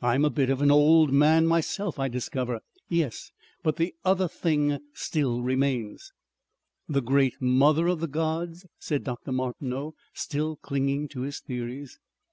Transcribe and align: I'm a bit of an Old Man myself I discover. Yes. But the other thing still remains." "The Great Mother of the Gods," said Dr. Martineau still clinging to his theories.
I'm 0.00 0.24
a 0.24 0.30
bit 0.30 0.48
of 0.48 0.62
an 0.62 0.70
Old 0.70 1.10
Man 1.12 1.44
myself 1.44 1.98
I 1.98 2.06
discover. 2.06 2.60
Yes. 2.88 3.32
But 3.64 3.78
the 3.78 3.96
other 4.04 4.28
thing 4.28 4.78
still 4.94 5.42
remains." 5.42 6.12
"The 6.88 7.02
Great 7.02 7.42
Mother 7.42 7.88
of 7.88 7.98
the 7.98 8.06
Gods," 8.06 8.64
said 8.78 9.02
Dr. 9.02 9.32
Martineau 9.32 9.96
still 10.14 10.54
clinging 10.54 11.08
to 11.08 11.22
his 11.22 11.40
theories. 11.40 11.98